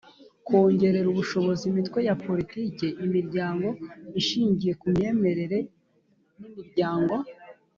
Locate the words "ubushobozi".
1.09-1.63